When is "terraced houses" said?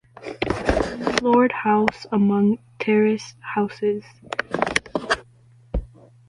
2.79-4.03